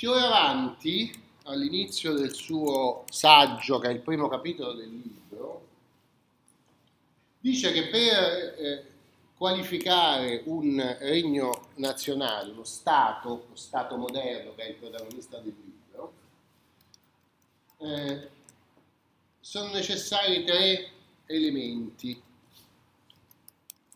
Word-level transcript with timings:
Fioravanti, 0.00 1.12
all'inizio 1.42 2.14
del 2.14 2.32
suo 2.32 3.04
saggio, 3.10 3.78
che 3.78 3.88
è 3.88 3.90
il 3.90 4.00
primo 4.00 4.28
capitolo 4.28 4.72
del 4.72 4.88
libro, 4.88 5.66
dice 7.38 7.70
che 7.70 7.88
per 7.88 8.54
eh, 8.56 8.86
qualificare 9.36 10.40
un 10.46 10.96
regno 11.00 11.66
nazionale, 11.74 12.50
uno 12.50 12.64
Stato, 12.64 13.44
lo 13.50 13.56
Stato 13.56 13.98
moderno 13.98 14.54
che 14.54 14.62
è 14.62 14.68
il 14.70 14.76
protagonista 14.76 15.36
del 15.36 15.54
libro, 15.62 16.12
eh, 17.80 18.28
sono 19.38 19.70
necessari 19.70 20.44
tre 20.44 20.92
elementi. 21.26 22.18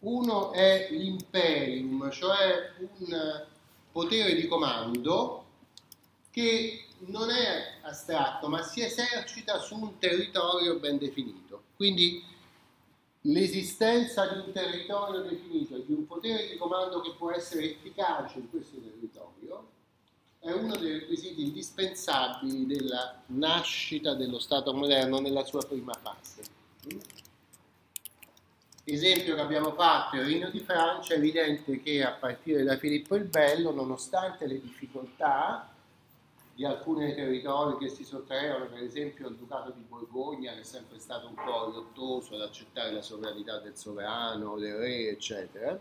Uno 0.00 0.52
è 0.52 0.88
l'imperium, 0.90 2.10
cioè 2.10 2.72
un 2.98 3.46
potere 3.90 4.34
di 4.34 4.46
comando 4.46 5.43
che 6.34 6.86
non 7.06 7.30
è 7.30 7.78
astratto, 7.82 8.48
ma 8.48 8.60
si 8.64 8.82
esercita 8.82 9.60
su 9.60 9.76
un 9.76 9.98
territorio 10.00 10.80
ben 10.80 10.98
definito. 10.98 11.62
Quindi 11.76 12.24
l'esistenza 13.20 14.26
di 14.26 14.40
un 14.40 14.52
territorio 14.52 15.20
definito 15.20 15.76
e 15.76 15.84
di 15.86 15.92
un 15.92 16.04
potere 16.08 16.48
di 16.48 16.56
comando 16.56 17.00
che 17.02 17.14
può 17.16 17.30
essere 17.30 17.70
efficace 17.70 18.38
in 18.40 18.50
questo 18.50 18.78
territorio 18.80 19.70
è 20.40 20.50
uno 20.50 20.74
dei 20.74 20.94
requisiti 20.94 21.44
indispensabili 21.44 22.66
della 22.66 23.22
nascita 23.26 24.14
dello 24.14 24.40
Stato 24.40 24.74
moderno 24.74 25.20
nella 25.20 25.44
sua 25.44 25.62
prima 25.62 25.94
fase. 25.94 26.42
Esempio 28.82 29.36
che 29.36 29.40
abbiamo 29.40 29.72
fatto, 29.72 30.16
il 30.16 30.24
Regno 30.24 30.50
di 30.50 30.58
Francia, 30.58 31.14
è 31.14 31.18
evidente 31.18 31.80
che 31.80 32.02
a 32.02 32.10
partire 32.10 32.64
da 32.64 32.76
Filippo 32.76 33.14
il 33.14 33.24
Bello, 33.24 33.70
nonostante 33.70 34.46
le 34.46 34.60
difficoltà, 34.60 35.73
di 36.54 36.64
alcuni 36.64 37.14
territori 37.14 37.76
che 37.78 37.88
si 37.88 38.04
sottraevano, 38.04 38.66
per 38.66 38.82
esempio 38.82 39.28
il 39.28 39.36
Ducato 39.36 39.70
di 39.70 39.82
Borgogna, 39.82 40.52
che 40.52 40.60
è 40.60 40.64
sempre 40.64 41.00
stato 41.00 41.26
un 41.26 41.34
po' 41.34 41.66
lottoso 41.66 42.36
ad 42.36 42.42
accettare 42.42 42.92
la 42.92 43.02
sovranità 43.02 43.58
del 43.58 43.76
sovrano, 43.76 44.56
del 44.56 44.76
re, 44.76 45.08
eccetera. 45.08 45.78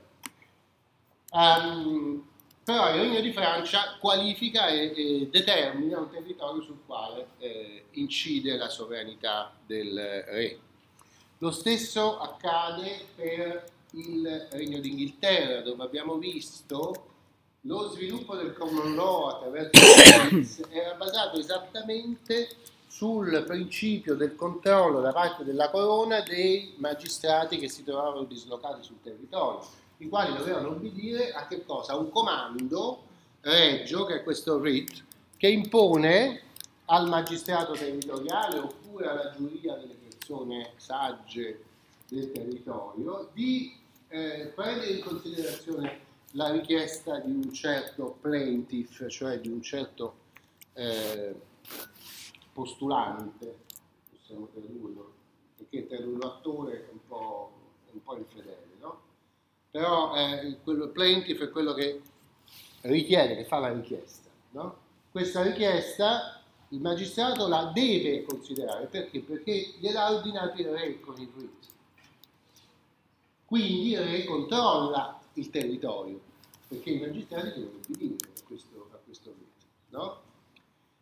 Um, 1.31 2.27
però 2.63 2.89
il 2.93 3.01
Regno 3.01 3.19
di 3.19 3.31
Francia 3.31 3.97
qualifica 3.99 4.67
e, 4.67 4.93
e 4.95 5.27
determina 5.29 5.99
un 5.99 6.09
territorio 6.09 6.61
sul 6.61 6.79
quale 6.85 7.27
eh, 7.37 7.85
incide 7.91 8.55
la 8.55 8.69
sovranità 8.69 9.53
del 9.65 10.23
re. 10.25 10.59
Lo 11.39 11.51
stesso 11.51 12.19
accade 12.19 13.05
per 13.15 13.71
il 13.91 14.47
Regno 14.51 14.79
d'Inghilterra, 14.79 15.61
dove 15.61 15.83
abbiamo 15.83 16.15
visto 16.15 17.11
lo 17.65 17.89
sviluppo 17.89 18.35
del 18.35 18.53
common 18.53 18.95
law 18.95 19.27
attraverso 19.27 20.67
era 20.69 20.95
basato 20.95 21.39
esattamente 21.39 22.49
sul 22.87 23.43
principio 23.47 24.15
del 24.15 24.35
controllo 24.35 24.99
da 24.99 25.11
parte 25.11 25.43
della 25.43 25.69
corona 25.69 26.21
dei 26.21 26.73
magistrati 26.77 27.57
che 27.57 27.69
si 27.69 27.83
trovavano 27.83 28.23
dislocati 28.23 28.83
sul 28.83 29.01
territorio, 29.01 29.65
i 29.97 30.09
quali 30.09 30.35
dovevano 30.35 30.69
obbedire 30.69 31.31
a 31.31 31.47
che 31.47 31.65
cosa? 31.65 31.93
A 31.93 31.97
un 31.97 32.11
comando 32.11 33.03
regio, 33.41 34.05
che 34.05 34.17
è 34.17 34.23
questo 34.23 34.55
writ, 34.55 35.03
che 35.37 35.47
impone 35.47 36.41
al 36.85 37.07
magistrato 37.07 37.73
territoriale 37.73 38.59
oppure 38.59 39.07
alla 39.07 39.33
giuria 39.35 39.75
delle 39.75 39.95
persone 39.95 40.73
sagge 40.75 41.63
del 42.09 42.31
territorio 42.31 43.29
di 43.33 43.75
eh, 44.09 44.51
prendere 44.53 44.91
in 44.91 45.01
considerazione 45.01 46.11
la 46.35 46.51
richiesta 46.51 47.19
di 47.19 47.31
un 47.31 47.53
certo 47.53 48.17
plaintiff, 48.21 49.07
cioè 49.07 49.39
di 49.39 49.49
un 49.49 49.61
certo 49.61 50.15
eh, 50.73 51.35
postulante, 52.51 53.57
possiamo 54.09 54.47
tradurlo, 54.51 55.13
perché 55.57 55.87
tradurlo 55.87 56.27
attore 56.27 56.87
è 56.87 56.91
un 56.91 56.99
po', 57.07 57.51
un 57.91 58.03
po 58.03 58.17
infedele, 58.17 58.67
no? 58.79 59.01
Però 59.69 60.15
eh, 60.15 60.57
quello 60.63 60.87
plaintiff 60.89 61.41
è 61.41 61.49
quello 61.49 61.73
che 61.73 62.01
richiede, 62.81 63.35
che 63.35 63.45
fa 63.45 63.59
la 63.59 63.71
richiesta, 63.71 64.29
no? 64.51 64.77
Questa 65.11 65.43
richiesta 65.43 66.41
il 66.69 66.79
magistrato 66.79 67.47
la 67.47 67.71
deve 67.73 68.23
considerare, 68.23 68.87
perché? 68.87 69.19
Perché 69.19 69.75
gliel'ha 69.77 70.11
ordinato 70.11 70.59
il 70.59 70.67
re 70.69 70.99
con 70.99 71.19
il 71.19 71.31
writ. 71.35 71.67
Quindi 73.45 73.91
il 73.91 73.99
re 73.99 74.23
controlla 74.23 75.21
il 75.33 75.49
territorio, 75.49 76.19
perché 76.67 76.91
i 76.91 76.99
magistrati 76.99 77.59
devono 77.59 77.77
obbedire 77.77 78.15
a 78.15 78.43
questo, 78.45 78.89
a 78.91 78.97
questo 78.97 79.33
rito. 79.37 79.65
No? 79.89 80.21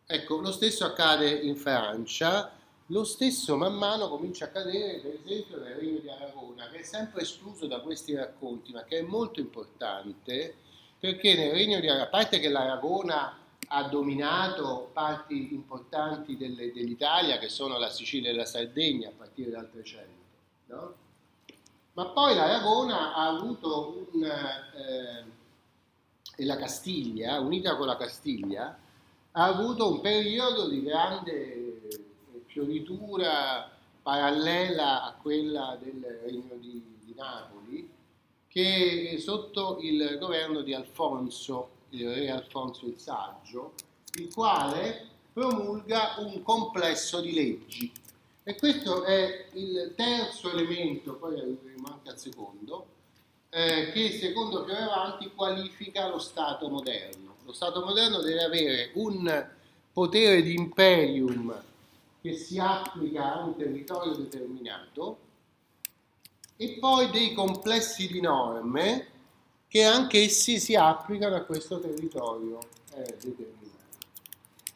Ecco, 0.06 0.40
lo 0.40 0.52
stesso 0.52 0.84
accade 0.84 1.30
in 1.30 1.56
Francia, 1.56 2.52
lo 2.86 3.04
stesso 3.04 3.56
man 3.56 3.74
mano 3.74 4.08
comincia 4.08 4.44
a 4.44 4.48
accadere 4.48 4.98
per 4.98 5.14
esempio 5.14 5.58
nel 5.58 5.74
Regno 5.74 6.00
di 6.00 6.10
Aragona, 6.10 6.68
che 6.68 6.80
è 6.80 6.82
sempre 6.82 7.22
escluso 7.22 7.66
da 7.66 7.80
questi 7.80 8.14
racconti, 8.14 8.72
ma 8.72 8.84
che 8.84 8.98
è 8.98 9.02
molto 9.02 9.40
importante 9.40 10.56
perché 10.98 11.34
nel 11.34 11.52
Regno 11.52 11.80
di 11.80 11.88
Aragona, 11.88 12.06
a 12.06 12.10
parte 12.10 12.38
che 12.38 12.48
l'Aragona 12.48 13.38
ha 13.68 13.82
dominato 13.84 14.90
parti 14.92 15.54
importanti 15.54 16.36
delle, 16.36 16.72
dell'Italia, 16.72 17.38
che 17.38 17.48
sono 17.48 17.78
la 17.78 17.88
Sicilia 17.88 18.30
e 18.30 18.34
la 18.34 18.44
Sardegna 18.44 19.08
a 19.08 19.12
partire 19.16 19.50
dal 19.50 19.70
300, 19.70 20.08
no? 20.66 20.94
Ma 21.94 22.06
poi 22.06 22.34
l'Aragona 22.34 23.14
ha 23.14 23.28
avuto 23.28 24.06
un, 24.12 24.24
eh, 24.24 25.24
e 26.36 26.44
la 26.44 26.56
Castiglia, 26.56 27.38
unita 27.40 27.76
con 27.76 27.86
la 27.86 27.96
Castiglia, 27.96 28.78
ha 29.32 29.44
avuto 29.44 29.90
un 29.90 30.00
periodo 30.00 30.68
di 30.68 30.82
grande 30.82 31.88
fioritura 32.46 33.70
parallela 34.02 35.04
a 35.04 35.14
quella 35.14 35.78
del 35.80 36.02
Regno 36.24 36.56
di, 36.56 36.82
di 37.04 37.14
Napoli, 37.14 37.90
che 38.48 39.16
sotto 39.18 39.78
il 39.80 40.18
governo 40.18 40.62
di 40.62 40.74
Alfonso, 40.74 41.70
il 41.90 42.12
re 42.12 42.30
Alfonso 42.30 42.86
il 42.86 42.98
Saggio, 42.98 43.74
il 44.14 44.32
quale 44.32 45.08
promulga 45.32 46.16
un 46.18 46.42
complesso 46.42 47.20
di 47.20 47.32
leggi 47.32 47.92
e 48.44 48.56
questo 48.56 49.04
è 49.04 49.46
il 49.52 49.92
terzo 49.96 50.50
elemento, 50.50 51.14
poi 51.14 51.38
arriveremo 51.38 51.88
anche 51.88 52.10
al 52.10 52.18
secondo, 52.18 52.86
eh, 53.50 53.90
che 53.92 54.18
secondo 54.18 54.64
Fioravanti 54.64 55.30
qualifica 55.34 56.08
lo 56.08 56.18
Stato 56.18 56.68
moderno. 56.68 57.36
Lo 57.44 57.52
Stato 57.52 57.84
moderno 57.84 58.20
deve 58.20 58.42
avere 58.42 58.90
un 58.94 59.48
potere 59.92 60.42
di 60.42 60.54
imperium 60.54 61.54
che 62.20 62.36
si 62.36 62.58
applica 62.58 63.34
a 63.34 63.44
un 63.44 63.56
territorio 63.56 64.14
determinato 64.14 65.18
e 66.56 66.78
poi 66.78 67.10
dei 67.10 67.34
complessi 67.34 68.06
di 68.06 68.20
norme 68.20 69.08
che 69.68 69.84
anche 69.84 70.22
essi 70.22 70.58
si 70.60 70.74
applicano 70.74 71.34
a 71.34 71.42
questo 71.42 71.78
territorio 71.80 72.58
eh, 72.94 73.16
determinato. 73.20 73.81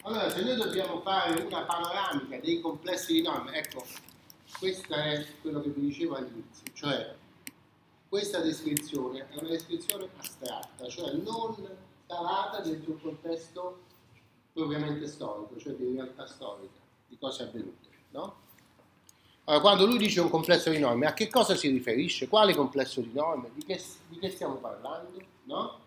Allora, 0.06 0.30
se 0.30 0.40
noi 0.40 0.54
dobbiamo 0.54 1.00
fare 1.00 1.40
una 1.42 1.62
panoramica 1.62 2.38
dei 2.38 2.60
complessi 2.60 3.14
di 3.14 3.22
norme, 3.22 3.54
ecco, 3.54 3.84
questo 4.56 4.94
è 4.94 5.26
quello 5.40 5.60
che 5.60 5.70
vi 5.70 5.80
dicevo 5.80 6.14
all'inizio, 6.14 6.64
cioè 6.74 7.12
questa 8.08 8.38
descrizione 8.38 9.26
è 9.28 9.36
una 9.36 9.48
descrizione 9.48 10.08
astratta, 10.16 10.86
cioè 10.86 11.12
non 11.14 11.56
calata 12.06 12.60
dentro 12.60 12.92
un 12.92 13.00
contesto 13.00 13.80
propriamente 14.52 15.08
storico, 15.08 15.58
cioè 15.58 15.72
di 15.72 15.94
realtà 15.96 16.24
storica, 16.28 16.78
di 17.08 17.18
cose 17.18 17.42
avvenute, 17.42 17.88
no? 18.10 18.36
Allora, 19.46 19.60
quando 19.60 19.86
lui 19.86 19.98
dice 19.98 20.20
un 20.20 20.30
complesso 20.30 20.70
di 20.70 20.78
norme, 20.78 21.06
a 21.06 21.14
che 21.14 21.28
cosa 21.28 21.56
si 21.56 21.68
riferisce? 21.68 22.28
Quale 22.28 22.54
complesso 22.54 23.00
di 23.00 23.10
norme? 23.12 23.50
Di 23.54 23.64
che, 23.64 23.82
di 24.06 24.20
che 24.20 24.30
stiamo 24.30 24.54
parlando? 24.54 25.20
No? 25.44 25.80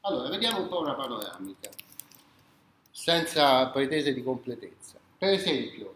Allora, 0.00 0.28
vediamo 0.28 0.60
un 0.60 0.68
po' 0.68 0.80
una 0.80 0.94
panoramica 0.94 1.70
senza 2.90 3.68
pretese 3.68 4.12
di 4.12 4.22
completezza. 4.22 4.98
Per 5.16 5.30
esempio, 5.30 5.94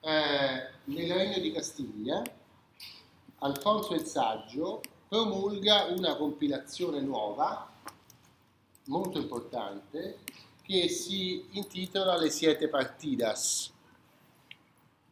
eh, 0.00 0.68
nel 0.84 1.12
Regno 1.12 1.38
di 1.38 1.52
Castiglia, 1.52 2.22
Alfonso 3.38 3.94
il 3.94 4.04
Saggio 4.04 4.80
promulga 5.08 5.84
una 5.86 6.16
compilazione 6.16 7.00
nuova, 7.00 7.70
molto 8.84 9.18
importante, 9.18 10.18
che 10.62 10.88
si 10.88 11.46
intitola 11.52 12.16
Le 12.16 12.30
Siete 12.30 12.68
Partidas, 12.68 13.72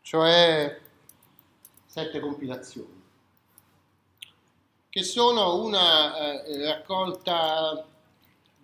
cioè 0.02 0.81
sette 1.87 2.20
compilazioni, 2.20 3.02
che 4.90 5.02
sono 5.02 5.62
una 5.62 6.43
eh, 6.44 6.64
raccolta 6.67 7.87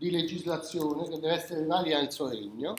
di 0.02 0.10
legislazione 0.10 1.08
che 1.08 1.20
deve 1.20 1.34
essere 1.34 1.64
valida 1.64 2.00
nel 2.00 2.10
suo 2.10 2.28
regno, 2.28 2.74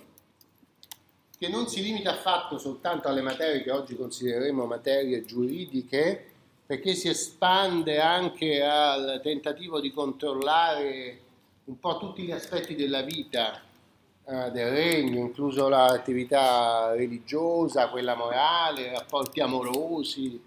che 1.37 1.47
non 1.47 1.69
si 1.69 1.81
limita 1.81 2.11
affatto 2.11 2.57
soltanto 2.57 3.07
alle 3.07 3.21
materie 3.21 3.63
che 3.63 3.71
oggi 3.71 3.95
considereremo 3.95 4.65
materie 4.65 5.23
giuridiche, 5.23 6.31
perché 6.65 6.93
si 6.95 7.07
espande 7.07 8.01
anche 8.01 8.61
al 8.61 9.21
tentativo 9.23 9.79
di 9.79 9.93
controllare 9.93 11.19
un 11.63 11.79
po' 11.79 11.97
tutti 11.97 12.23
gli 12.23 12.31
aspetti 12.31 12.75
della 12.75 13.03
vita 13.03 13.61
eh, 14.25 14.51
del 14.51 14.71
regno, 14.71 15.19
incluso 15.19 15.69
l'attività 15.69 16.93
religiosa, 16.93 17.87
quella 17.87 18.15
morale, 18.15 18.91
rapporti 18.91 19.39
amorosi 19.39 20.43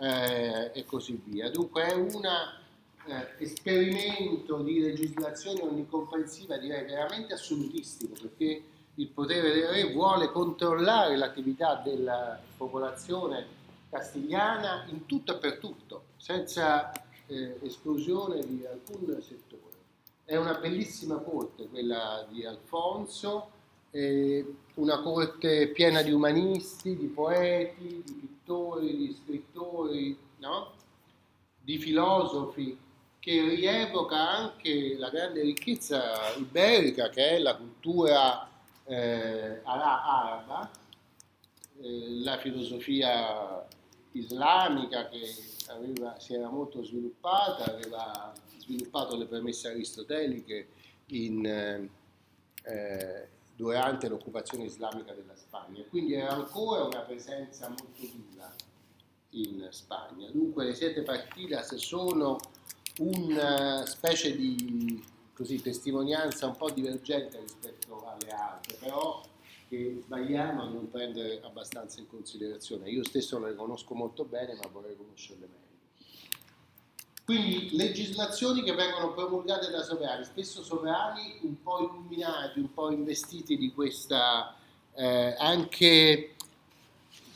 eh, 0.00 0.72
e 0.74 0.84
così 0.86 1.22
via. 1.24 1.50
Dunque 1.50 1.86
è 1.86 1.94
un 1.94 2.20
eh, 3.06 3.28
esperimento 3.38 4.58
di 4.62 4.80
legislazione 4.80 5.62
onnicomprensiva 5.62 6.56
direi 6.58 6.84
veramente 6.84 7.34
assolutistico 7.34 8.14
perché 8.20 8.62
il 8.94 9.08
potere 9.08 9.52
del 9.52 9.68
re 9.68 9.92
vuole 9.92 10.30
controllare 10.30 11.16
l'attività 11.16 11.76
della 11.76 12.38
popolazione 12.56 13.46
castigliana 13.90 14.86
in 14.88 15.06
tutto 15.06 15.36
e 15.36 15.38
per 15.38 15.58
tutto, 15.58 16.04
senza 16.16 16.90
eh, 17.26 17.58
esclusione 17.62 18.40
di 18.40 18.64
alcun 18.66 19.20
settore. 19.22 19.62
È 20.24 20.36
una 20.36 20.54
bellissima 20.54 21.16
corte 21.18 21.68
quella 21.68 22.26
di 22.30 22.44
Alfonso, 22.44 23.50
eh, 23.90 24.44
una 24.74 25.00
corte 25.00 25.68
piena 25.68 26.02
di 26.02 26.10
umanisti, 26.10 26.96
di 26.96 27.06
poeti, 27.06 28.02
di 28.04 28.12
pittori, 28.12 28.96
di 28.96 29.16
scrittori, 29.22 30.18
no? 30.38 30.72
di 31.60 31.78
filosofi, 31.78 32.76
che 33.26 33.42
rievoca 33.42 34.16
anche 34.16 34.94
la 34.96 35.10
grande 35.10 35.42
ricchezza 35.42 36.32
iberica 36.36 37.08
che 37.08 37.30
è 37.30 37.38
la 37.40 37.56
cultura 37.56 38.48
eh, 38.84 39.62
araba, 39.64 40.70
eh, 41.82 42.20
la 42.22 42.38
filosofia 42.38 43.66
islamica 44.12 45.08
che 45.08 45.22
aveva, 45.66 46.16
si 46.20 46.34
era 46.34 46.48
molto 46.48 46.84
sviluppata, 46.84 47.64
aveva 47.64 48.32
sviluppato 48.60 49.16
le 49.16 49.24
premesse 49.24 49.70
aristoteliche 49.70 50.68
in, 51.06 51.44
eh, 52.62 53.28
durante 53.56 54.06
l'occupazione 54.06 54.66
islamica 54.66 55.12
della 55.12 55.34
Spagna, 55.34 55.82
quindi 55.90 56.14
era 56.14 56.30
ancora 56.30 56.84
una 56.84 57.00
presenza 57.00 57.66
molto 57.66 57.88
viva 57.98 58.54
in 59.30 59.66
Spagna. 59.70 60.30
Dunque 60.30 60.66
le 60.66 60.74
sette 60.74 61.02
partidas 61.02 61.74
sono 61.74 62.38
una 62.98 63.84
specie 63.86 64.36
di 64.36 65.02
così, 65.34 65.60
testimonianza 65.60 66.46
un 66.46 66.56
po' 66.56 66.70
divergente 66.70 67.38
rispetto 67.40 68.06
alle 68.06 68.30
altre, 68.30 68.76
però 68.80 69.22
che 69.68 70.00
sbagliamo 70.02 70.62
a 70.62 70.68
non 70.68 70.90
prendere 70.90 71.40
abbastanza 71.42 72.00
in 72.00 72.06
considerazione. 72.08 72.88
Io 72.88 73.04
stesso 73.04 73.38
le 73.38 73.54
conosco 73.54 73.94
molto 73.94 74.24
bene, 74.24 74.54
ma 74.54 74.68
vorrei 74.72 74.96
conoscerle 74.96 75.46
meglio. 75.46 75.64
Quindi 77.24 77.76
legislazioni 77.76 78.62
che 78.62 78.72
vengono 78.72 79.12
promulgate 79.12 79.68
da 79.68 79.82
sovrani, 79.82 80.24
spesso 80.24 80.62
sovrani 80.62 81.40
un 81.42 81.60
po' 81.60 81.80
illuminati, 81.80 82.60
un 82.60 82.72
po' 82.72 82.92
investiti 82.92 83.56
di 83.56 83.72
questa 83.72 84.56
eh, 84.94 85.34
anche 85.36 86.35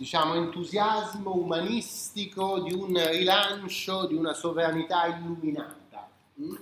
diciamo, 0.01 0.33
entusiasmo 0.33 1.35
umanistico 1.35 2.61
di 2.61 2.73
un 2.73 2.99
rilancio 3.11 4.07
di 4.07 4.15
una 4.15 4.33
sovranità 4.33 5.05
illuminata. 5.05 6.09
Mm? 6.41 6.55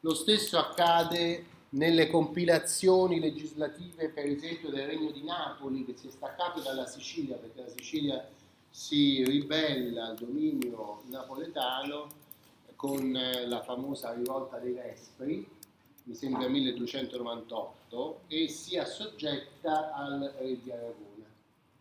Lo 0.00 0.12
stesso 0.12 0.58
accade 0.58 1.46
nelle 1.70 2.10
compilazioni 2.10 3.20
legislative, 3.20 4.10
per 4.10 4.26
esempio, 4.26 4.68
del 4.68 4.86
Regno 4.86 5.10
di 5.12 5.22
Napoli, 5.22 5.86
che 5.86 5.96
si 5.96 6.08
è 6.08 6.10
staccato 6.10 6.60
dalla 6.60 6.86
Sicilia, 6.86 7.36
perché 7.36 7.62
la 7.62 7.72
Sicilia 7.74 8.28
si 8.68 9.24
ribella 9.24 10.08
al 10.08 10.16
dominio 10.16 11.04
napoletano 11.06 12.06
con 12.76 13.10
la 13.46 13.62
famosa 13.62 14.12
rivolta 14.12 14.58
dei 14.58 14.74
Vespri, 14.74 15.48
mi 16.02 16.14
sembra 16.14 16.46
1298, 16.48 18.20
e 18.28 18.46
si 18.48 18.76
assoggetta 18.76 19.94
al 19.94 20.34
re 20.38 20.60
di 20.62 20.70
Aragona. 20.70 21.24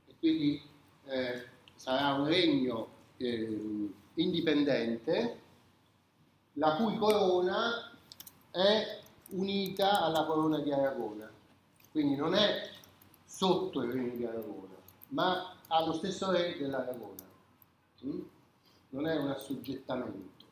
E 0.07 0.13
quindi 0.17 0.75
eh, 1.07 1.45
sarà 1.75 2.13
un 2.13 2.27
regno 2.27 2.87
eh, 3.17 3.91
indipendente 4.15 5.41
la 6.53 6.75
cui 6.75 6.97
corona 6.97 7.91
è 8.51 8.99
unita 9.29 10.01
alla 10.01 10.25
corona 10.25 10.59
di 10.59 10.71
Aragona, 10.71 11.31
quindi 11.91 12.15
non 12.15 12.33
è 12.33 12.69
sotto 13.25 13.81
il 13.81 13.91
regno 13.91 14.15
di 14.15 14.25
Aragona, 14.25 14.75
ma 15.09 15.55
ha 15.67 15.85
lo 15.85 15.93
stesso 15.93 16.31
re 16.31 16.57
dell'Aragona, 16.57 17.23
mm? 18.05 18.19
non 18.89 19.07
è 19.07 19.15
un 19.17 19.29
assoggettamento. 19.29 20.45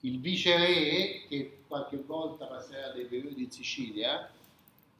Il 0.00 0.20
viceré, 0.20 1.24
che 1.26 1.62
qualche 1.66 1.96
volta 1.96 2.46
passerà 2.46 2.92
dei 2.92 3.06
periodi 3.06 3.42
in 3.42 3.50
Sicilia, 3.50 4.30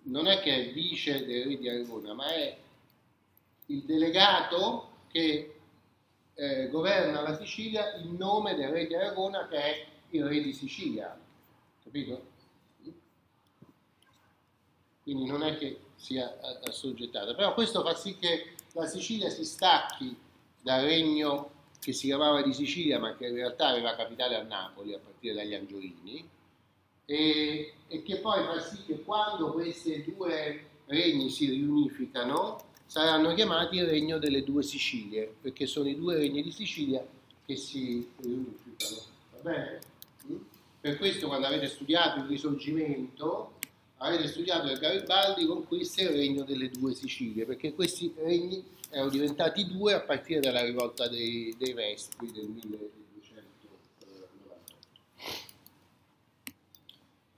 non 0.05 0.27
è 0.27 0.41
che 0.41 0.71
è 0.71 0.73
vice 0.73 1.25
del 1.25 1.47
re 1.47 1.57
di 1.57 1.69
Aragona, 1.69 2.15
ma 2.15 2.27
è 2.33 2.59
il 3.71 3.83
delegato 3.85 4.91
che 5.09 5.55
eh, 6.35 6.69
governa 6.69 7.23
la 7.23 7.37
Sicilia 7.37 7.95
in 7.97 8.17
nome 8.17 8.55
del 8.55 8.71
re 8.71 8.87
di 8.87 8.95
Aragona 8.95 9.49
che 9.49 9.57
è 9.57 9.87
il 10.11 10.25
re 10.25 10.41
di 10.41 10.53
Sicilia, 10.53 11.19
capito? 11.83 12.37
Quindi 15.03 15.27
non 15.27 15.43
è 15.43 15.57
che 15.57 15.81
sia 15.97 16.39
assoggettata, 16.65 17.35
però 17.35 17.55
questo 17.55 17.83
fa 17.83 17.95
sì 17.95 18.17
che 18.19 18.55
la 18.73 18.87
Sicilia 18.87 19.31
si 19.31 19.45
stacchi 19.45 20.17
dal 20.63 20.85
regno 20.85 21.57
che 21.81 21.93
si 21.93 22.07
chiamava 22.07 22.43
di 22.43 22.53
Sicilia 22.53 22.99
ma 22.99 23.17
che 23.17 23.27
in 23.27 23.35
realtà 23.35 23.69
aveva 23.69 23.95
capitale 23.95 24.37
a 24.37 24.43
Napoli 24.43 24.95
a 24.95 24.99
partire 24.99 25.35
dagli 25.35 25.55
Angioini 25.55 26.29
e, 27.05 27.75
e 27.89 28.03
che 28.03 28.19
poi 28.19 28.45
fa 28.45 28.61
sì 28.61 28.85
che 28.85 29.03
quando 29.03 29.53
questi 29.53 30.05
due 30.05 30.67
regni 30.87 31.31
si 31.31 31.49
riunificano 31.49 32.68
saranno 32.89 33.35
chiamati 33.35 33.77
il 33.77 33.87
regno 33.87 34.19
delle 34.19 34.43
due 34.43 34.63
Sicilie, 34.63 35.33
perché 35.41 35.67
sono 35.67 35.89
i 35.89 35.95
due 35.95 36.17
regni 36.17 36.43
di 36.43 36.51
Sicilia 36.51 37.07
che 37.45 37.55
si 37.55 38.09
riunificano. 38.17 39.03
Va 39.35 39.51
bene? 39.51 39.79
Mm? 40.27 40.37
Per 40.81 40.97
questo 40.97 41.27
quando 41.27 41.47
avete 41.47 41.69
studiato 41.69 42.21
il 42.21 42.27
risorgimento, 42.27 43.59
avete 43.99 44.27
studiato 44.27 44.69
che 44.69 44.79
Garibaldi 44.79 45.45
conquista 45.45 46.01
il 46.01 46.09
regno 46.09 46.45
delle 46.45 46.71
due 46.71 46.95
Sicilie, 46.95 47.45
perché 47.45 47.75
questi 47.75 48.13
regni 48.17 48.65
erano 48.89 49.11
diventati 49.11 49.67
due 49.67 49.93
a 49.93 50.01
partire 50.01 50.41
dalla 50.41 50.65
rivolta 50.65 51.09
dei, 51.09 51.55
dei 51.59 51.75
Vespri 51.75 52.33
del 52.33 52.47
1200. 52.47 53.08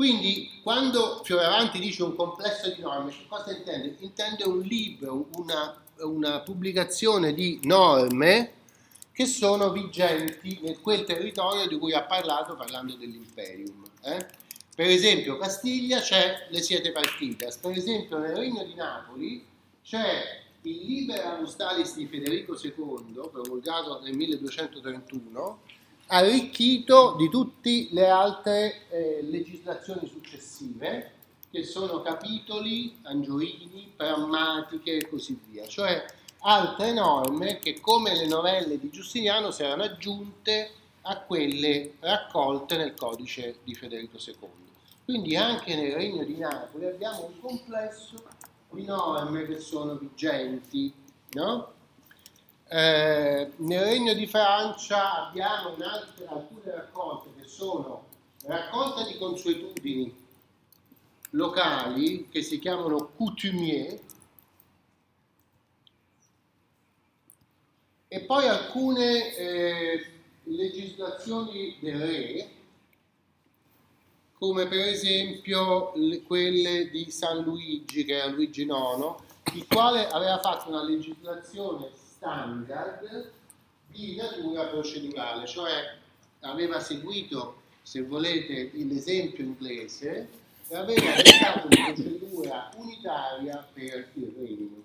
Quindi 0.01 0.49
quando 0.63 1.21
Fioravanti 1.25 1.79
dice 1.79 2.03
un 2.03 2.17
complesso 2.17 2.71
di 2.71 2.81
norme, 2.81 3.13
cosa 3.29 3.55
intende? 3.55 3.97
Intende 3.99 4.45
un 4.45 4.61
libro, 4.61 5.29
una, 5.35 5.79
una 5.99 6.41
pubblicazione 6.41 7.35
di 7.35 7.61
norme 7.65 8.53
che 9.13 9.27
sono 9.27 9.71
vigenti 9.73 10.61
in 10.63 10.81
quel 10.81 11.05
territorio 11.05 11.69
di 11.69 11.77
cui 11.77 11.93
ha 11.93 12.05
parlato 12.05 12.57
parlando 12.57 12.95
dell'imperium. 12.95 13.85
Eh? 14.01 14.27
Per 14.75 14.87
esempio 14.87 15.37
Castiglia 15.37 16.01
c'è 16.01 16.47
le 16.49 16.63
siete 16.63 16.93
partitas, 16.93 17.59
per 17.59 17.73
esempio 17.73 18.17
nel 18.17 18.35
Regno 18.35 18.65
di 18.65 18.73
Napoli 18.73 19.45
c'è 19.85 20.23
il 20.63 20.79
Libera 20.79 21.37
Mustalis 21.39 21.95
di 21.97 22.07
Federico 22.07 22.59
II, 22.59 23.29
promulgato 23.31 24.01
nel 24.01 24.17
1231, 24.17 25.61
arricchito 26.13 27.15
di 27.17 27.29
tutte 27.29 27.89
le 27.91 28.09
altre 28.09 28.89
eh, 28.91 29.21
legislazioni 29.23 30.09
successive, 30.09 31.13
che 31.51 31.65
sono 31.65 32.03
capitoli, 32.03 32.99
angioini, 33.03 33.93
prammatiche 33.97 34.99
e 34.99 35.09
così 35.09 35.39
via, 35.49 35.67
cioè 35.67 36.05
altre 36.41 36.93
norme 36.93 37.59
che 37.59 37.81
come 37.81 38.17
le 38.17 38.27
novelle 38.27 38.79
di 38.79 38.91
Giustiniano 38.91 39.51
si 39.51 39.63
erano 39.63 39.85
aggiunte 39.85 40.71
a 41.03 41.19
quelle 41.19 41.95
raccolte 42.01 42.77
nel 42.77 42.95
codice 42.95 43.59
di 43.63 43.75
Federico 43.75 44.17
II. 44.17 44.35
Quindi 45.05 45.37
anche 45.37 45.75
nel 45.75 45.93
Regno 45.93 46.25
di 46.25 46.37
Napoli 46.37 46.87
abbiamo 46.87 47.27
un 47.27 47.41
complesso 47.41 48.23
di 48.71 48.85
norme 48.85 49.47
che 49.47 49.59
sono 49.59 49.95
vigenti, 49.95 50.93
no? 51.33 51.79
Eh, 52.73 53.51
nel 53.57 53.83
Regno 53.83 54.15
di 54.15 54.29
Francia 54.29 55.27
abbiamo 55.27 55.75
altre, 55.81 56.25
alcune 56.29 56.71
raccolte 56.71 57.31
che 57.37 57.49
sono 57.49 58.07
raccolte 58.45 59.11
di 59.11 59.19
consuetudini 59.19 60.17
locali 61.31 62.29
che 62.29 62.43
si 62.43 62.61
chiamano 62.61 63.11
coutumier 63.17 63.99
e 68.07 68.21
poi 68.21 68.47
alcune 68.47 69.35
eh, 69.35 70.13
legislazioni 70.45 71.77
del 71.81 71.99
re 71.99 72.51
come 74.35 74.69
per 74.69 74.87
esempio 74.87 75.91
le, 75.97 76.23
quelle 76.23 76.89
di 76.89 77.11
San 77.11 77.43
Luigi 77.43 78.05
che 78.05 78.13
era 78.13 78.31
Luigi 78.31 78.63
IX 78.63 79.17
il 79.55 79.67
quale 79.67 80.07
aveva 80.07 80.39
fatto 80.39 80.69
una 80.69 80.85
legislazione 80.85 82.09
standard 82.21 83.31
di 83.87 84.15
natura 84.15 84.67
procedurale, 84.67 85.47
cioè 85.47 85.97
aveva 86.41 86.79
seguito, 86.79 87.63
se 87.83 88.03
volete, 88.03 88.71
l'esempio 88.75 89.43
inglese 89.43 90.29
e 90.69 90.77
aveva 90.77 91.15
adottato 91.15 91.67
una 91.67 91.93
procedura 91.93 92.71
unitaria 92.77 93.67
per 93.73 94.09
il 94.13 94.35
regno. 94.39 94.85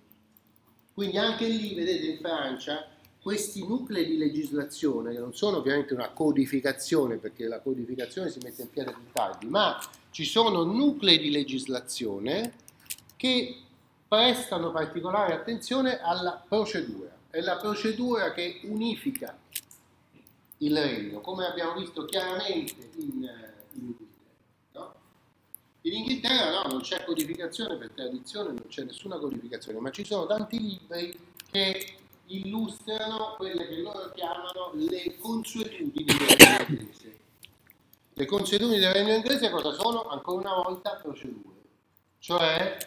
Quindi 0.94 1.18
anche 1.18 1.46
lì, 1.48 1.76
vedete, 1.76 2.06
in 2.06 2.20
Francia 2.20 2.88
questi 3.22 3.68
nuclei 3.68 4.06
di 4.06 4.18
legislazione, 4.18 5.12
che 5.12 5.20
non 5.20 5.36
sono 5.36 5.58
ovviamente 5.58 5.94
una 5.94 6.10
codificazione, 6.10 7.18
perché 7.18 7.48
la 7.48 7.60
codificazione 7.60 8.30
si 8.30 8.40
mette 8.42 8.62
in 8.62 8.70
piedi 8.70 8.92
più 8.92 9.12
tardi, 9.12 9.48
ma 9.48 9.78
ci 10.12 10.24
sono 10.24 10.64
nuclei 10.64 11.18
di 11.18 11.32
legislazione 11.32 12.54
che 13.18 13.58
prestano 14.08 14.72
particolare 14.72 15.34
attenzione 15.34 16.00
alla 16.00 16.42
procedura. 16.48 17.15
È 17.36 17.42
la 17.42 17.58
procedura 17.58 18.32
che 18.32 18.62
unifica 18.64 19.38
il 20.60 20.82
regno, 20.82 21.20
come 21.20 21.46
abbiamo 21.46 21.78
visto 21.78 22.06
chiaramente 22.06 22.92
in, 22.96 23.30
in 23.74 23.88
Inghilterra. 23.88 24.32
No? 24.72 24.94
In 25.82 25.94
Inghilterra 25.96 26.62
no, 26.62 26.72
non 26.72 26.80
c'è 26.80 27.04
codificazione 27.04 27.76
per 27.76 27.90
tradizione, 27.90 28.54
non 28.54 28.64
c'è 28.70 28.84
nessuna 28.84 29.18
codificazione, 29.18 29.82
ma 29.82 29.92
ci 29.92 30.06
sono 30.06 30.26
tanti 30.28 30.62
libri 30.62 31.14
che 31.52 31.98
illustrano 32.28 33.36
quelle 33.36 33.68
che 33.68 33.82
loro 33.82 34.12
chiamano 34.14 34.72
le 34.76 35.18
consuetudini 35.18 36.06
del 36.06 36.38
regno 36.38 36.66
inglese. 36.70 37.18
Le 38.14 38.26
consuetudini 38.26 38.80
del 38.80 38.94
regno 38.94 39.14
inglese 39.14 39.50
cosa 39.50 39.74
sono? 39.74 40.08
Ancora 40.08 40.40
una 40.40 40.62
volta 40.64 40.92
procedure, 41.04 41.64
cioè 42.20 42.78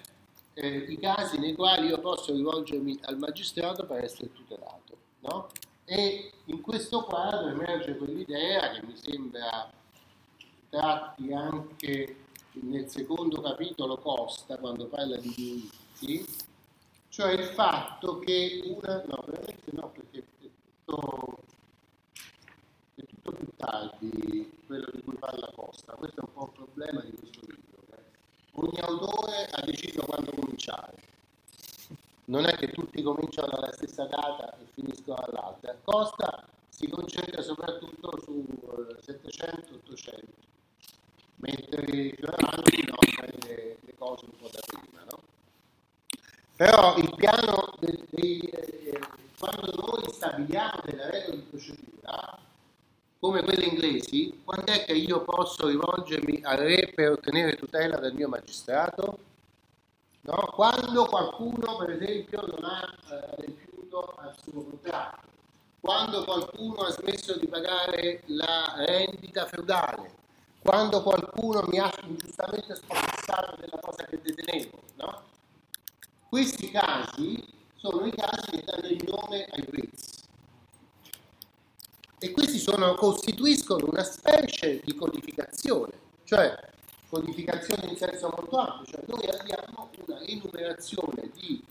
eh, 0.60 0.76
i 0.88 0.98
casi 0.98 1.38
nei 1.38 1.54
quali 1.54 1.86
io 1.86 2.00
posso 2.00 2.32
rivolgermi 2.32 2.98
al 3.02 3.18
magistrato 3.18 3.86
per 3.86 4.04
essere 4.04 4.32
tutelato. 4.32 4.96
No? 5.20 5.48
E 5.84 6.32
in 6.46 6.60
questo 6.60 7.04
quadro 7.04 7.48
emerge 7.48 7.96
quell'idea 7.96 8.72
che 8.72 8.82
mi 8.84 8.96
sembra 8.96 9.70
tratti 10.68 11.32
anche 11.32 12.16
nel 12.52 12.88
secondo 12.88 13.40
capitolo 13.40 13.96
Costa, 13.98 14.58
quando 14.58 14.86
parla 14.86 15.16
di 15.16 15.32
diritti, 15.98 16.26
cioè 17.08 17.32
il 17.32 17.44
fatto 17.44 18.18
che 18.18 18.60
una... 18.64 19.02
no, 19.06 19.24
veramente 19.26 19.70
no, 19.70 19.90
perché 19.90 20.18
è 20.18 20.50
tutto, 20.84 21.38
è 22.96 23.02
tutto 23.06 23.32
più 23.32 23.48
tardi 23.56 24.52
quello 24.66 24.90
di 24.92 25.02
cui 25.02 25.14
parla 25.14 25.50
Costa, 25.54 25.94
questo 25.94 26.20
è 26.20 26.24
un 26.24 26.32
po' 26.32 26.44
il 26.46 26.64
problema 26.64 27.00
di 27.00 27.12
questo 27.12 27.40
libro 27.46 27.67
ogni 28.58 28.80
autore 28.80 29.48
ha 29.50 29.60
deciso 29.64 30.02
quando 30.04 30.32
cominciare. 30.32 30.94
Non 32.26 32.44
è 32.44 32.54
che 32.56 32.68
tutti 32.68 33.02
cominciano 33.02 33.48
dalla 33.48 33.72
stessa 33.72 34.04
data 34.04 34.56
e 34.58 34.66
finiscono 34.74 35.16
all'altra. 35.16 35.76
Costa 35.82 36.46
si 36.68 36.88
concentra 36.88 37.42
soprattutto 37.42 38.20
su 38.22 38.44
700-800, 39.00 40.14
eh, 40.14 40.24
mentre 41.36 42.12
Fioravanti 42.14 42.84
no, 42.86 42.96
le, 43.46 43.78
le 43.80 43.94
cose 43.96 44.26
un 44.26 44.36
po' 44.38 44.48
da 44.52 44.60
prima. 44.66 45.04
No? 45.10 45.22
Però 46.54 46.96
il 46.96 47.14
piano, 47.16 47.74
dei, 47.80 48.06
dei, 48.10 48.40
eh, 48.40 49.00
quando 49.38 49.72
noi 49.74 50.12
stabiliamo 50.12 50.82
delle 50.84 51.10
regole 51.10 51.36
di 51.36 51.42
procedura, 51.42 52.37
come 53.20 53.42
quelle 53.42 53.66
inglesi, 53.66 54.42
quando 54.44 54.72
è 54.72 54.84
che 54.84 54.92
io 54.92 55.22
posso 55.22 55.66
rivolgermi 55.66 56.40
al 56.44 56.58
re 56.58 56.92
per 56.94 57.12
ottenere 57.12 57.56
tutela 57.56 57.98
del 57.98 58.14
mio 58.14 58.28
magistrato? 58.28 59.18
No? 60.20 60.52
Quando 60.54 61.06
qualcuno, 61.06 61.76
per 61.78 61.90
esempio, 61.90 62.42
non 62.46 62.64
ha 62.64 62.80
adempiuto 63.32 64.12
eh, 64.12 64.26
al 64.26 64.34
suo 64.40 64.62
contratto, 64.62 65.26
quando 65.80 66.24
qualcuno 66.24 66.82
ha 66.82 66.90
smesso 66.90 67.36
di 67.38 67.48
pagare 67.48 68.22
la 68.26 68.74
rendita 68.86 69.46
feudale, 69.46 70.14
quando 70.62 71.02
qualcuno 71.02 71.64
mi 71.66 71.78
ha 71.78 71.92
ingiustamente 72.06 72.76
spostato 72.76 73.56
della 73.58 73.78
cosa 73.80 74.04
che 74.04 74.20
detenevo. 74.22 74.78
No? 74.96 75.22
Questi 76.28 76.70
casi 76.70 77.44
sono 77.74 78.06
i 78.06 78.12
casi 78.12 78.50
che 78.50 78.64
danno 78.64 78.86
il 78.86 79.04
nome 79.08 79.46
ai 79.50 79.64
prezzi 79.64 80.26
e 82.18 82.30
questi 82.32 82.58
sono, 82.58 82.94
costituiscono 82.94 83.86
una 83.86 84.02
specie 84.02 84.80
di 84.84 84.94
codificazione, 84.94 85.92
cioè 86.24 86.56
codificazione 87.08 87.86
in 87.86 87.96
senso 87.96 88.32
molto 88.36 88.56
ampio, 88.56 88.92
cioè 88.92 89.02
noi 89.06 89.26
abbiamo 89.26 89.90
una 90.06 90.20
enumerazione 90.20 91.30
di 91.34 91.62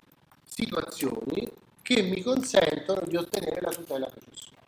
situazioni 0.44 1.52
che 1.82 2.02
mi 2.02 2.22
consentono 2.22 3.02
di 3.06 3.16
ottenere 3.16 3.62
la 3.62 3.72
tutela 3.72 4.08
processuale, 4.08 4.66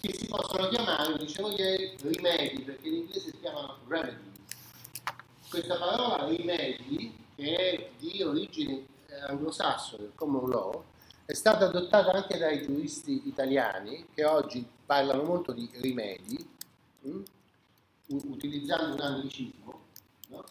che 0.00 0.14
si 0.14 0.26
possono 0.26 0.68
chiamare, 0.68 1.16
dicevo 1.18 1.50
ieri, 1.50 1.96
rimedi, 2.02 2.62
perché 2.62 2.88
in 2.88 2.94
inglese 2.94 3.30
si 3.30 3.40
chiamano 3.40 3.78
remedies. 3.88 4.32
Questa 5.48 5.76
parola 5.76 6.26
rimedi, 6.28 7.16
che 7.34 7.56
è 7.56 7.90
di 7.98 8.22
origine 8.22 8.86
anglosassone, 9.26 10.02
del 10.02 10.12
common 10.14 10.50
law, 10.50 10.84
è 11.26 11.32
stata 11.32 11.66
adottata 11.66 12.12
anche 12.12 12.36
dai 12.36 12.62
giuristi 12.62 13.26
italiani 13.26 14.08
che 14.14 14.24
oggi 14.24 14.66
parlano 14.84 15.22
molto 15.22 15.52
di 15.52 15.68
rimedi, 15.74 16.46
mh, 17.00 17.10
mm, 17.10 17.22
utilizzando 18.24 18.94
un 18.94 19.00
anglicismo. 19.00 19.80
No? 20.28 20.44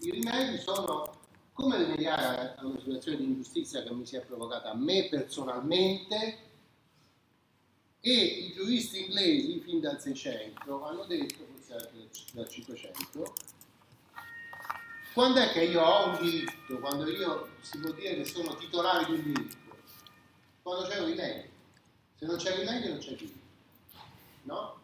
I 0.00 0.10
rimedi 0.10 0.58
sono 0.58 1.16
come 1.52 1.76
rimediare 1.78 2.54
a 2.56 2.66
una 2.66 2.78
situazione 2.78 3.16
di 3.16 3.24
ingiustizia 3.24 3.82
che 3.82 3.92
mi 3.92 4.06
si 4.06 4.14
è 4.14 4.20
provocata 4.20 4.70
a 4.70 4.76
me 4.76 5.08
personalmente 5.08 6.46
e 8.00 8.12
i 8.12 8.52
giuristi 8.52 9.06
inglesi 9.06 9.58
fin 9.58 9.80
dal 9.80 10.00
600 10.00 10.84
hanno 10.84 11.04
detto, 11.04 11.44
forse 11.52 11.72
anche 11.74 12.08
dal 12.32 12.48
500, 12.48 13.34
quando 15.18 15.40
è 15.40 15.50
che 15.50 15.64
io 15.64 15.82
ho 15.82 16.10
un 16.10 16.18
diritto? 16.20 16.78
Quando 16.78 17.10
io 17.10 17.48
si 17.60 17.78
può 17.78 17.90
dire 17.90 18.14
che 18.18 18.24
sono 18.24 18.54
titolare 18.54 19.04
di 19.04 19.12
un 19.14 19.22
diritto? 19.24 19.76
Quando 20.62 20.86
c'è 20.86 21.00
un 21.00 21.06
rimedio. 21.06 21.50
Se 22.16 22.26
non 22.26 22.36
c'è 22.36 22.56
rimedio 22.56 22.90
non 22.90 22.98
c'è 23.00 23.14
diritto. 23.16 23.38
No? 24.44 24.80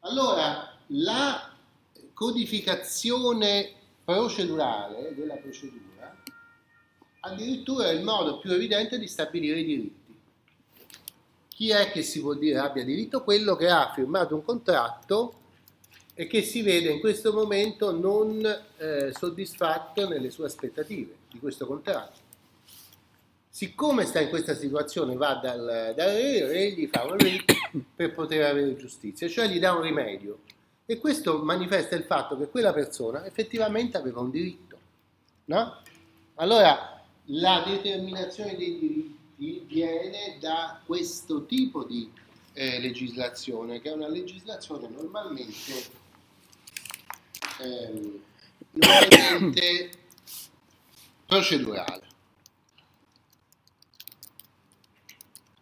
Allora, 0.00 0.76
la 0.88 1.54
codificazione 2.12 3.72
procedurale 4.02 5.14
della 5.14 5.36
procedura 5.36 6.12
addirittura 7.20 7.88
è 7.88 7.92
il 7.92 8.02
modo 8.02 8.38
più 8.38 8.50
evidente 8.50 8.98
di 8.98 9.06
stabilire 9.06 9.60
i 9.60 9.64
diritti. 9.64 10.20
Chi 11.46 11.70
è 11.70 11.92
che 11.92 12.02
si 12.02 12.20
può 12.20 12.34
dire 12.34 12.58
abbia 12.58 12.82
diritto? 12.82 13.22
Quello 13.22 13.54
che 13.54 13.68
ha 13.68 13.92
firmato 13.94 14.34
un 14.34 14.42
contratto 14.42 15.41
e 16.14 16.26
che 16.26 16.42
si 16.42 16.62
vede 16.62 16.90
in 16.90 17.00
questo 17.00 17.32
momento 17.32 17.90
non 17.90 18.44
eh, 18.76 19.12
soddisfatto 19.16 20.08
nelle 20.08 20.30
sue 20.30 20.46
aspettative 20.46 21.16
di 21.30 21.38
questo 21.38 21.66
contratto. 21.66 22.20
Siccome 23.48 24.04
sta 24.04 24.20
in 24.20 24.28
questa 24.28 24.54
situazione 24.54 25.14
va 25.14 25.34
dal, 25.34 25.92
dal 25.94 26.10
re, 26.10 26.46
re 26.46 26.70
gli 26.72 26.88
fa 26.90 27.04
un 27.04 27.16
rito 27.16 27.54
per 27.96 28.12
poter 28.12 28.44
avere 28.44 28.76
giustizia, 28.76 29.28
cioè 29.28 29.48
gli 29.48 29.58
dà 29.58 29.72
un 29.72 29.82
rimedio. 29.82 30.40
E 30.84 30.98
questo 30.98 31.42
manifesta 31.42 31.94
il 31.94 32.04
fatto 32.04 32.36
che 32.36 32.48
quella 32.48 32.72
persona 32.72 33.24
effettivamente 33.24 33.96
aveva 33.96 34.20
un 34.20 34.30
diritto. 34.30 34.78
No? 35.46 35.80
Allora, 36.34 37.02
la 37.26 37.62
determinazione 37.66 38.56
dei 38.56 38.78
diritti 38.78 39.64
viene 39.66 40.36
da 40.40 40.80
questo 40.84 41.46
tipo 41.46 41.84
di 41.84 42.10
eh, 42.54 42.80
legislazione, 42.80 43.80
che 43.80 43.90
è 43.90 43.94
una 43.94 44.08
legislazione 44.08 44.88
normalmente 44.88 46.00
ehm, 47.58 48.20
nuovamente 48.72 49.90
procedurale. 51.26 52.10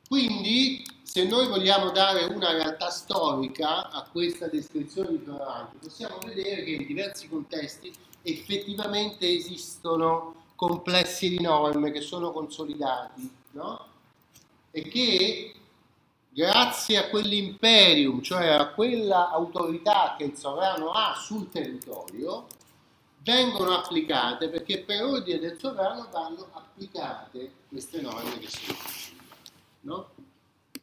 Quindi, 0.09 0.85
se 1.03 1.25
noi 1.25 1.47
vogliamo 1.47 1.91
dare 1.91 2.25
una 2.25 2.51
realtà 2.51 2.91
storica 2.91 3.91
a 3.91 4.09
questa 4.11 4.49
descrizione 4.49 5.11
di 5.11 5.19
Fioravanti, 5.23 5.77
possiamo 5.81 6.19
vedere 6.19 6.65
che 6.65 6.71
in 6.71 6.87
diversi 6.87 7.29
contesti 7.29 7.93
effettivamente 8.23 9.33
esistono 9.33 10.47
complessi 10.57 11.29
di 11.29 11.41
norme 11.41 11.93
che 11.93 12.01
sono 12.01 12.33
consolidati, 12.33 13.31
no? 13.53 13.87
E 14.73 14.83
che 14.83 15.55
grazie 16.31 16.99
a 16.99 17.09
quell'imperium, 17.09 18.23
cioè 18.23 18.47
a 18.47 18.69
quella 18.69 19.31
autorità 19.31 20.15
che 20.17 20.25
il 20.25 20.37
sovrano 20.37 20.91
ha 20.91 21.15
sul 21.15 21.51
territorio, 21.51 22.47
vengono 23.23 23.75
applicate 23.75 24.49
perché 24.49 24.83
per 24.83 25.05
ordine 25.05 25.39
del 25.39 25.59
sovrano 25.59 26.09
vanno 26.11 26.49
applicate 26.53 27.53
queste 27.69 28.01
norme 28.01 28.39
che 28.39 28.49
sono 28.49 28.79
no? 29.83 30.11